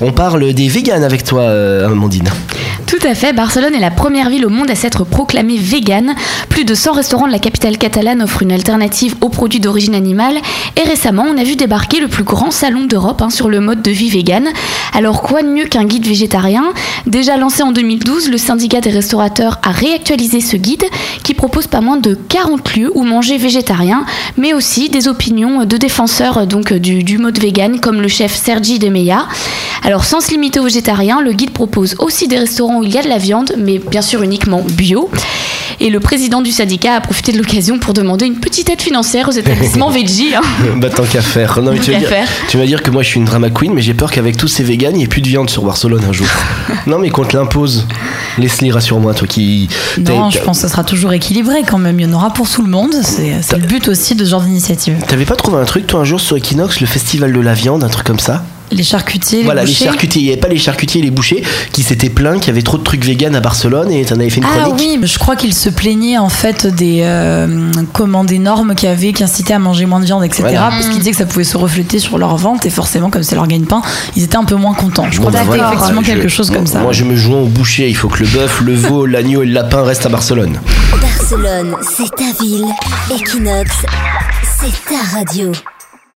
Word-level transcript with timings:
On 0.00 0.12
parle 0.12 0.54
des 0.54 0.68
véganes 0.68 1.02
avec 1.02 1.24
toi, 1.24 1.42
euh, 1.42 1.88
Amandine. 1.88 2.30
Tout 2.86 3.04
à 3.04 3.16
fait, 3.16 3.32
Barcelone 3.32 3.74
est 3.74 3.80
la 3.80 3.90
première 3.90 4.30
ville 4.30 4.46
au 4.46 4.48
monde 4.48 4.70
à 4.70 4.76
s'être 4.76 5.02
proclamée 5.02 5.56
végane. 5.56 6.14
Plus 6.48 6.64
de 6.64 6.72
100 6.72 6.92
restaurants 6.92 7.26
de 7.26 7.32
la 7.32 7.40
capitale 7.40 7.78
catalane 7.78 8.22
offrent 8.22 8.42
une 8.42 8.52
alternative 8.52 9.16
aux 9.20 9.28
produits 9.28 9.58
d'origine 9.58 9.96
animale. 9.96 10.36
Et 10.76 10.88
récemment, 10.88 11.24
on 11.28 11.36
a 11.36 11.42
vu 11.42 11.56
débarquer 11.56 11.98
le 11.98 12.06
plus 12.06 12.22
grand 12.22 12.52
salon 12.52 12.84
d'Europe 12.84 13.22
hein, 13.22 13.30
sur 13.30 13.48
le 13.48 13.58
mode 13.58 13.82
de 13.82 13.90
vie 13.90 14.08
végane. 14.08 14.46
Alors 14.94 15.20
quoi 15.20 15.42
de 15.42 15.48
mieux 15.48 15.66
qu'un 15.66 15.84
guide 15.84 16.06
végétarien? 16.06 16.72
Déjà 17.06 17.36
lancé 17.36 17.64
en 17.64 17.72
2012, 17.72 18.30
le 18.30 18.38
syndicat 18.38 18.80
des 18.80 18.90
restaurateurs 18.90 19.58
a 19.64 19.72
réactualisé 19.72 20.40
ce 20.40 20.56
guide 20.56 20.84
qui 21.24 21.34
propose 21.34 21.66
pas 21.66 21.80
moins 21.80 21.96
de 21.96 22.14
40 22.14 22.76
lieux 22.76 22.92
où 22.94 23.02
manger 23.02 23.36
végétarien, 23.36 24.06
mais 24.36 24.54
aussi 24.54 24.90
des 24.90 25.08
opinions 25.08 25.64
de 25.64 25.76
défenseurs 25.76 26.46
du, 26.46 27.18
mode 27.18 27.38
vegan 27.38 27.80
comme 27.80 28.00
le 28.00 28.08
chef 28.08 28.34
Sergi 28.34 28.78
de 28.78 28.88
Meia. 28.88 29.26
Alors 29.84 30.04
sans 30.04 30.20
se 30.20 30.30
limiter 30.30 30.60
aux 30.60 30.64
végétariens, 30.64 31.20
le 31.22 31.32
guide 31.32 31.50
propose 31.50 31.94
aussi 31.98 32.28
des 32.28 32.38
restaurants 32.38 32.78
où 32.80 32.84
il 32.84 32.92
y 32.92 32.98
a 32.98 33.02
de 33.02 33.08
la 33.08 33.18
viande, 33.18 33.54
mais 33.58 33.78
bien 33.78 34.02
sûr 34.02 34.22
uniquement 34.22 34.62
bio. 34.68 35.08
Et 35.80 35.90
le 35.90 36.00
président 36.00 36.40
du 36.42 36.50
syndicat 36.50 36.94
a 36.94 37.00
profité 37.00 37.30
de 37.30 37.38
l'occasion 37.38 37.78
pour 37.78 37.94
demander 37.94 38.26
une 38.26 38.40
petite 38.40 38.68
aide 38.68 38.82
financière 38.82 39.28
aux 39.28 39.32
établissements 39.32 39.90
veggie. 39.98 40.34
hein. 40.34 40.40
bah 40.76 40.90
tant 40.90 41.04
qu'à 41.04 41.22
faire. 41.22 41.60
Non, 41.62 41.72
mais 41.72 41.78
tu, 41.78 41.92
vas 41.92 41.98
dire, 41.98 42.08
faire. 42.08 42.26
tu 42.48 42.58
vas 42.58 42.66
dire 42.66 42.82
que 42.82 42.90
moi 42.90 43.02
je 43.02 43.08
suis 43.08 43.20
une 43.20 43.26
drama 43.26 43.48
queen, 43.50 43.72
mais 43.72 43.80
j'ai 43.82 43.94
peur 43.94 44.10
qu'avec 44.10 44.36
tous 44.36 44.48
ces 44.48 44.64
véganes, 44.64 44.94
il 44.94 44.98
n'y 44.98 45.04
ait 45.04 45.08
plus 45.08 45.22
de 45.22 45.28
viande 45.28 45.48
sur 45.48 45.62
Barcelone 45.64 46.02
un 46.08 46.12
jour. 46.12 46.26
non, 46.86 46.98
mais 46.98 47.10
qu'on 47.10 47.24
te 47.24 47.36
l'impose. 47.36 47.86
Leslie, 48.38 48.72
rassure-moi, 48.72 49.14
toi 49.14 49.28
qui. 49.28 49.68
Non, 49.98 50.30
je 50.30 50.40
pense 50.40 50.58
que 50.58 50.62
ça 50.62 50.68
sera 50.68 50.82
toujours 50.84 51.12
équilibré 51.12 51.62
quand 51.66 51.78
même. 51.78 52.00
Il 52.00 52.06
y 52.06 52.10
en 52.10 52.12
aura 52.12 52.30
pour 52.30 52.48
tout 52.50 52.62
le 52.62 52.70
monde. 52.70 52.94
C'est 53.02 53.36
c'est 53.42 53.56
le 53.58 53.66
but 53.66 53.86
aussi 53.88 54.16
de 54.16 54.24
ce 54.24 54.30
genre 54.30 54.42
d'initiative. 54.42 54.96
T'avais 55.06 55.24
pas 55.24 55.36
trouvé 55.36 55.58
un 55.58 55.64
truc, 55.64 55.86
toi, 55.86 56.00
un 56.00 56.04
jour 56.04 56.20
sur 56.20 56.36
Equinox, 56.36 56.80
le 56.80 56.86
festival 56.86 57.32
de 57.32 57.40
la 57.40 57.54
viande, 57.54 57.84
un 57.84 57.88
truc 57.88 58.06
comme 58.06 58.18
ça? 58.18 58.42
Les 58.70 58.82
charcutiers, 58.82 59.38
les 59.38 59.44
Voilà, 59.44 59.62
bouchers. 59.62 59.84
les 59.84 59.90
charcutiers. 59.90 60.22
Il 60.22 60.24
n'y 60.26 60.30
avait 60.32 60.40
pas 60.40 60.48
les 60.48 60.58
charcutiers 60.58 61.00
et 61.00 61.04
les 61.04 61.10
bouchers 61.10 61.42
qui 61.72 61.82
s'étaient 61.82 62.10
plaints 62.10 62.38
qu'il 62.38 62.48
y 62.48 62.50
avait 62.50 62.62
trop 62.62 62.76
de 62.78 62.82
trucs 62.82 63.04
véganes 63.04 63.34
à 63.34 63.40
Barcelone 63.40 63.90
et 63.90 64.04
t'en 64.04 64.16
avais 64.16 64.28
fait 64.30 64.40
une 64.40 64.46
Ah 64.46 64.60
chronique. 64.64 64.74
oui, 64.78 64.98
mais 65.00 65.06
je 65.06 65.18
crois 65.18 65.36
qu'ils 65.36 65.54
se 65.54 65.68
plaignaient 65.70 66.18
en 66.18 66.28
fait 66.28 66.66
des 66.66 67.00
euh, 67.02 67.70
comment 67.92 68.24
des 68.24 68.38
normes 68.38 68.74
qu'il 68.74 68.88
y 68.88 68.92
avait 68.92 69.12
qui 69.12 69.24
incitaient 69.24 69.54
à 69.54 69.58
manger 69.58 69.86
moins 69.86 70.00
de 70.00 70.04
viande, 70.04 70.22
etc. 70.24 70.42
Voilà. 70.42 70.68
Parce 70.70 70.88
qu'ils 70.88 70.98
disaient 70.98 71.12
que 71.12 71.16
ça 71.16 71.26
pouvait 71.26 71.44
se 71.44 71.56
refléter 71.56 71.98
sur 71.98 72.18
leur 72.18 72.36
vente 72.36 72.66
et 72.66 72.70
forcément 72.70 73.10
comme 73.10 73.22
c'est 73.22 73.34
leur 73.36 73.46
gagne-pain, 73.46 73.80
ils 74.16 74.22
étaient 74.24 74.36
un 74.36 74.44
peu 74.44 74.56
moins 74.56 74.74
contents. 74.74 75.06
Je 75.10 75.18
crois 75.18 75.30
Bon, 75.30 75.38
que 75.38 75.44
bah 75.44 75.50
c'était 75.50 75.56
voilà. 75.58 75.72
effectivement 75.72 76.02
Je- 76.02 76.06
quelque 76.06 76.28
chose 76.28 76.50
comme 76.50 76.66
ça. 76.66 76.80
Moi, 76.80 76.92
je 76.92 77.04
me 77.04 77.16
joins 77.16 77.40
au 77.40 77.46
boucher. 77.46 77.88
Il 77.88 77.96
faut 77.96 78.08
que 78.08 78.20
le 78.22 78.26
bœuf, 78.28 78.60
le 78.60 78.74
veau, 78.74 79.06
l'agneau 79.06 79.42
et 79.42 79.46
le 79.46 79.52
lapin 79.52 79.82
restent 79.82 80.06
à 80.06 80.10
Barcelone. 80.10 80.58
Barcelone, 81.00 81.74
c'est 81.96 82.10
ta 82.16 82.42
ville. 82.42 82.64
Equinox, 83.10 83.70
c'est 84.60 84.72
ta 84.88 85.16
radio. 85.18 85.52